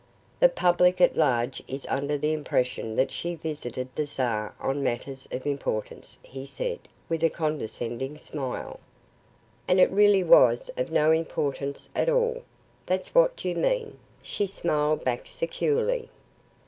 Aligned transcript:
"The 0.39 0.49
public 0.49 0.99
at 0.99 1.15
large 1.15 1.61
is 1.67 1.85
under 1.87 2.17
the 2.17 2.33
impression 2.33 2.95
that 2.95 3.11
she 3.11 3.35
visited 3.35 3.87
the 3.93 4.07
Czar 4.07 4.55
on 4.59 4.81
matters 4.81 5.27
of 5.31 5.45
importance," 5.45 6.17
he 6.23 6.43
said, 6.43 6.79
with 7.07 7.23
a 7.23 7.29
condescending 7.29 8.17
smile. 8.17 8.79
"And 9.67 9.79
it 9.79 9.91
really 9.91 10.23
was 10.23 10.69
of 10.75 10.89
no 10.91 11.11
importance 11.11 11.87
at 11.93 12.09
all, 12.09 12.41
that's 12.87 13.13
what 13.13 13.45
you 13.45 13.53
mean?" 13.53 13.99
she 14.23 14.47
smiled 14.47 15.03
back 15.03 15.27
securely. 15.27 16.09